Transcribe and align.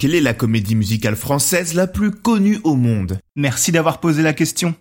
Quelle 0.00 0.14
est 0.14 0.22
la 0.22 0.32
comédie 0.32 0.76
musicale 0.76 1.14
française 1.14 1.74
la 1.74 1.86
plus 1.86 2.10
connue 2.10 2.58
au 2.64 2.74
monde? 2.74 3.18
Merci 3.36 3.70
d'avoir 3.70 4.00
posé 4.00 4.22
la 4.22 4.32
question. 4.32 4.74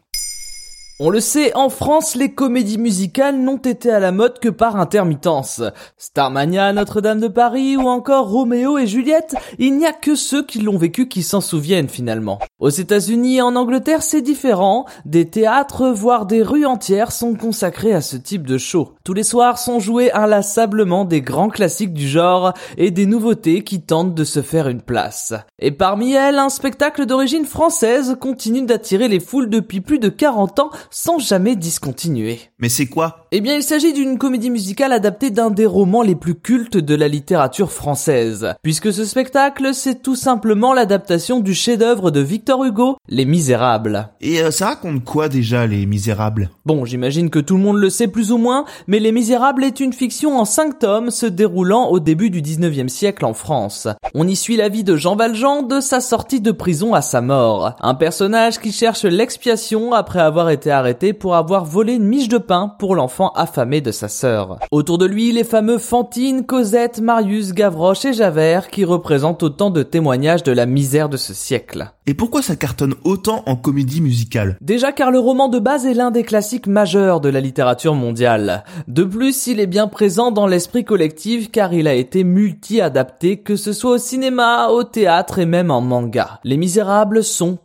On 1.01 1.09
le 1.09 1.21
sait, 1.21 1.55
en 1.55 1.69
France, 1.69 2.15
les 2.15 2.33
comédies 2.33 2.77
musicales 2.77 3.37
n'ont 3.39 3.55
été 3.55 3.89
à 3.89 4.01
la 4.01 4.11
mode 4.11 4.37
que 4.39 4.49
par 4.49 4.75
intermittence. 4.75 5.61
Starmania, 5.95 6.73
Notre-Dame 6.73 7.21
de 7.21 7.29
Paris 7.29 7.77
ou 7.77 7.87
encore 7.87 8.27
Roméo 8.27 8.77
et 8.77 8.85
Juliette, 8.85 9.33
il 9.59 9.77
n'y 9.77 9.85
a 9.85 9.93
que 9.93 10.15
ceux 10.15 10.45
qui 10.45 10.59
l'ont 10.59 10.77
vécu 10.77 11.07
qui 11.07 11.23
s'en 11.23 11.39
souviennent 11.39 11.87
finalement. 11.87 12.39
Aux 12.59 12.67
États-Unis 12.67 13.37
et 13.37 13.41
en 13.41 13.55
Angleterre, 13.55 14.03
c'est 14.03 14.21
différent. 14.21 14.87
Des 15.05 15.29
théâtres, 15.29 15.87
voire 15.87 16.25
des 16.25 16.43
rues 16.43 16.65
entières 16.65 17.13
sont 17.13 17.33
consacrés 17.33 17.93
à 17.93 18.01
ce 18.01 18.17
type 18.17 18.45
de 18.45 18.57
show. 18.57 18.91
Tous 19.05 19.13
les 19.13 19.23
soirs 19.23 19.57
sont 19.57 19.79
joués 19.79 20.11
inlassablement 20.11 21.05
des 21.05 21.21
grands 21.21 21.47
classiques 21.47 21.93
du 21.93 22.09
genre 22.09 22.53
et 22.77 22.91
des 22.91 23.05
nouveautés 23.05 23.63
qui 23.63 23.79
tentent 23.79 24.15
de 24.15 24.25
se 24.25 24.41
faire 24.41 24.67
une 24.67 24.81
place. 24.81 25.33
Et 25.59 25.71
parmi 25.71 26.11
elles, 26.11 26.39
un 26.39 26.49
spectacle 26.49 27.05
d'origine 27.05 27.45
française 27.45 28.17
continue 28.19 28.65
d'attirer 28.65 29.07
les 29.07 29.21
foules 29.21 29.49
depuis 29.49 29.79
plus 29.79 29.99
de 29.99 30.09
40 30.09 30.59
ans 30.59 30.71
sans 30.91 31.19
jamais 31.19 31.55
discontinuer. 31.55 32.39
Mais 32.59 32.69
c'est 32.69 32.87
quoi? 32.87 33.27
Eh 33.31 33.41
bien, 33.41 33.55
il 33.55 33.63
s'agit 33.63 33.93
d'une 33.93 34.17
comédie 34.17 34.49
musicale 34.49 34.91
adaptée 34.91 35.29
d'un 35.29 35.51
des 35.51 35.65
romans 35.65 36.01
les 36.01 36.15
plus 36.15 36.35
cultes 36.35 36.77
de 36.77 36.95
la 36.95 37.07
littérature 37.07 37.71
française, 37.71 38.53
puisque 38.63 38.91
ce 38.91 39.05
spectacle, 39.05 39.73
c'est 39.73 40.01
tout 40.01 40.15
simplement 40.15 40.73
l'adaptation 40.73 41.39
du 41.39 41.53
chef-d'œuvre 41.53 42.11
de 42.11 42.19
Victor 42.19 42.65
Hugo, 42.65 42.97
Les 43.07 43.25
Misérables. 43.25 44.09
Et 44.21 44.41
euh, 44.41 44.51
ça 44.51 44.67
raconte 44.67 45.03
quoi 45.03 45.29
déjà, 45.29 45.67
Les 45.67 45.85
Misérables? 45.85 46.49
Bon, 46.65 46.85
j'imagine 46.85 47.29
que 47.29 47.39
tout 47.39 47.57
le 47.57 47.63
monde 47.63 47.77
le 47.77 47.89
sait 47.89 48.07
plus 48.07 48.31
ou 48.31 48.37
moins, 48.37 48.65
mais 48.87 48.99
Les 48.99 49.11
Misérables 49.11 49.63
est 49.63 49.79
une 49.79 49.93
fiction 49.93 50.39
en 50.39 50.45
cinq 50.45 50.79
tomes 50.79 51.11
se 51.11 51.25
déroulant 51.25 51.89
au 51.89 51.99
début 51.99 52.29
du 52.29 52.41
19e 52.41 52.87
siècle 52.87 53.25
en 53.25 53.33
France. 53.33 53.87
On 54.15 54.27
y 54.27 54.35
suit 54.35 54.57
la 54.57 54.69
vie 54.69 54.83
de 54.83 54.95
Jean 54.95 55.15
Valjean 55.15 55.63
de 55.63 55.79
sa 55.79 56.01
sortie 56.01 56.41
de 56.41 56.51
prison 56.51 56.93
à 56.93 57.01
sa 57.01 57.21
mort. 57.21 57.75
Un 57.79 57.95
personnage 57.95 58.59
qui 58.59 58.71
cherche 58.71 59.03
l'expiation 59.03 59.93
après 59.93 60.19
avoir 60.19 60.49
été 60.49 60.71
arrêté 60.79 61.13
pour 61.13 61.35
avoir 61.35 61.65
volé 61.65 61.93
une 61.93 62.07
miche 62.07 62.29
de 62.29 62.37
pain 62.37 62.73
pour 62.79 62.95
l'enfant 62.95 63.31
affamé 63.35 63.81
de 63.81 63.91
sa 63.91 64.07
sœur. 64.07 64.57
Autour 64.71 64.97
de 64.97 65.05
lui, 65.05 65.31
les 65.31 65.43
fameux 65.43 65.77
Fantine, 65.77 66.45
Cosette, 66.45 66.99
Marius, 66.99 67.53
Gavroche 67.53 68.05
et 68.05 68.13
Javert 68.13 68.69
qui 68.69 68.85
représentent 68.85 69.43
autant 69.43 69.69
de 69.69 69.83
témoignages 69.83 70.43
de 70.43 70.51
la 70.51 70.65
misère 70.65 71.09
de 71.09 71.17
ce 71.17 71.33
siècle. 71.33 71.91
Et 72.07 72.15
pourquoi 72.15 72.41
ça 72.41 72.55
cartonne 72.55 72.95
autant 73.03 73.43
en 73.45 73.55
comédie 73.55 74.01
musicale? 74.01 74.57
Déjà 74.61 74.91
car 74.91 75.11
le 75.11 75.19
roman 75.19 75.47
de 75.47 75.59
base 75.59 75.85
est 75.85 75.93
l'un 75.93 76.09
des 76.09 76.23
classiques 76.23 76.65
majeurs 76.65 77.21
de 77.21 77.29
la 77.29 77.39
littérature 77.39 77.93
mondiale. 77.93 78.63
De 78.87 79.03
plus, 79.03 79.45
il 79.45 79.59
est 79.59 79.67
bien 79.67 79.87
présent 79.87 80.31
dans 80.31 80.47
l'esprit 80.47 80.83
collectif 80.83 81.51
car 81.51 81.71
il 81.73 81.87
a 81.87 81.93
été 81.93 82.23
multi-adapté 82.23 83.37
que 83.37 83.55
ce 83.55 83.73
soit 83.73 83.91
au 83.91 83.97
cinéma, 83.99 84.69
au 84.69 84.83
théâtre 84.83 85.37
et 85.37 85.45
même 85.45 85.69
en 85.69 85.81
manga. 85.81 86.39
Les 86.43 86.57
Misérables 86.57 87.23
sont 87.23 87.59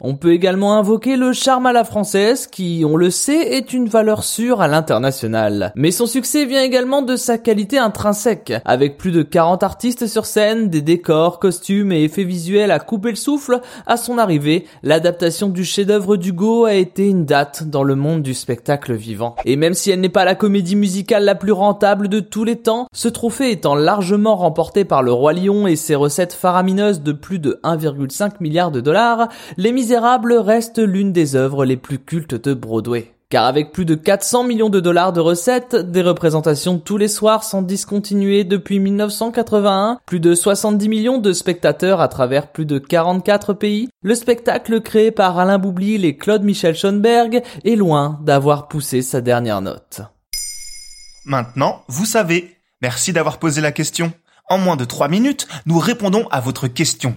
On 0.00 0.14
peut 0.14 0.32
également 0.32 0.78
invoquer 0.78 1.16
le 1.16 1.32
charme 1.32 1.66
à 1.66 1.72
la 1.72 1.84
française 1.84 2.46
qui, 2.46 2.84
on 2.86 2.96
le 2.96 3.10
sait, 3.10 3.54
est 3.56 3.72
une 3.72 3.88
valeur 3.88 4.22
sûre 4.22 4.60
à 4.60 4.68
l'international. 4.68 5.72
Mais 5.74 5.90
son 5.90 6.06
succès 6.06 6.44
vient 6.44 6.62
également 6.62 7.02
de 7.02 7.16
sa 7.16 7.38
qualité 7.38 7.78
intrinsèque. 7.78 8.52
Avec 8.64 8.98
plus 8.98 9.10
de 9.10 9.22
40 9.22 9.62
artistes 9.62 10.06
sur 10.06 10.26
scène, 10.26 10.68
des 10.68 10.82
décors, 10.82 11.40
costumes 11.40 11.92
et 11.92 12.04
effets 12.04 12.24
visuels 12.24 12.70
à 12.70 12.78
couper 12.78 13.10
le 13.10 13.16
souffle, 13.16 13.60
à 13.86 13.96
son 13.96 14.18
arrivée, 14.18 14.66
l'adaptation 14.82 15.48
du 15.48 15.64
chef-d'œuvre 15.64 16.16
d'Hugo 16.16 16.64
a 16.64 16.74
été 16.74 17.08
une 17.08 17.24
date 17.24 17.64
dans 17.64 17.82
le 17.82 17.96
monde 17.96 18.22
du 18.22 18.34
spectacle 18.34 18.94
vivant. 18.94 19.34
Et 19.44 19.56
même 19.56 19.74
si 19.74 19.90
elle 19.90 20.00
n'est 20.00 20.08
pas 20.08 20.24
la 20.24 20.34
comédie 20.34 20.76
musicale 20.76 21.24
la 21.24 21.34
plus 21.34 21.52
rentable 21.52 22.08
de 22.08 22.20
tous 22.20 22.44
les 22.44 22.56
temps, 22.56 22.86
ce 22.92 23.08
trophée 23.08 23.50
étant 23.50 23.74
largement 23.74 24.36
remporté 24.36 24.84
par 24.84 25.02
le 25.02 25.12
Roi 25.12 25.32
Lion 25.32 25.66
et 25.66 25.76
ses 25.76 25.94
recettes 25.94 26.32
faramineuses 26.32 27.02
de 27.02 27.12
plus 27.12 27.38
de 27.38 27.58
1,5 27.64 28.34
milliard 28.40 28.70
de 28.70 28.80
dollars, 28.80 29.28
les 29.56 29.72
Misérables 29.72 30.34
restent 30.34 30.78
l'une 30.78 31.12
des 31.12 31.36
œuvres 31.36 31.64
les 31.64 31.76
plus 31.76 31.98
cultes 31.98 32.34
de 32.34 32.54
Broadway. 32.54 33.12
Car 33.32 33.46
avec 33.46 33.72
plus 33.72 33.86
de 33.86 33.94
400 33.94 34.44
millions 34.44 34.68
de 34.68 34.78
dollars 34.78 35.14
de 35.14 35.20
recettes, 35.20 35.74
des 35.74 36.02
représentations 36.02 36.78
tous 36.78 36.98
les 36.98 37.08
soirs 37.08 37.44
sans 37.44 37.62
discontinuer 37.62 38.44
depuis 38.44 38.78
1981, 38.78 40.00
plus 40.04 40.20
de 40.20 40.34
70 40.34 40.88
millions 40.90 41.16
de 41.16 41.32
spectateurs 41.32 42.02
à 42.02 42.08
travers 42.08 42.52
plus 42.52 42.66
de 42.66 42.78
44 42.78 43.54
pays, 43.54 43.88
le 44.02 44.14
spectacle 44.14 44.82
créé 44.82 45.10
par 45.10 45.38
Alain 45.38 45.56
Boublil 45.56 46.04
et 46.04 46.18
Claude 46.18 46.42
Michel 46.42 46.76
Schoenberg 46.76 47.42
est 47.64 47.76
loin 47.76 48.20
d'avoir 48.22 48.68
poussé 48.68 49.00
sa 49.00 49.22
dernière 49.22 49.62
note. 49.62 50.02
Maintenant, 51.24 51.84
vous 51.88 52.04
savez. 52.04 52.58
Merci 52.82 53.14
d'avoir 53.14 53.38
posé 53.38 53.62
la 53.62 53.72
question. 53.72 54.12
En 54.50 54.58
moins 54.58 54.76
de 54.76 54.84
3 54.84 55.08
minutes, 55.08 55.48
nous 55.64 55.78
répondons 55.78 56.28
à 56.30 56.40
votre 56.40 56.68
question. 56.68 57.16